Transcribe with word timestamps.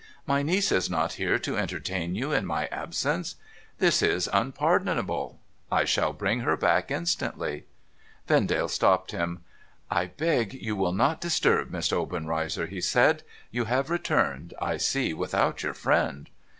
My 0.25 0.41
niece 0.41 0.71
is 0.71 0.89
not 0.89 1.13
here 1.13 1.37
to 1.37 1.55
entertain 1.57 2.15
you 2.15 2.31
in 2.31 2.43
my 2.47 2.65
absence? 2.71 3.35
This 3.77 4.01
is 4.01 4.27
unpardonable. 4.33 5.39
I 5.71 5.85
shall 5.85 6.11
bring 6.11 6.39
her 6.39 6.57
back 6.57 6.89
instantly.' 6.89 7.65
Vendale 8.27 8.67
stopped 8.67 9.11
him.' 9.11 9.43
I 9.91 10.07
beg 10.07 10.55
you 10.55 10.75
will 10.75 10.91
not 10.91 11.21
disturb 11.21 11.69
Miss 11.69 11.93
Obenreizer,' 11.93 12.65
he 12.65 12.81
said.' 12.81 13.21
You 13.51 13.65
have 13.65 13.91
returned, 13.91 14.55
I 14.59 14.77
see, 14.77 15.13
without 15.13 15.61
your 15.61 15.75
friend 15.75 16.31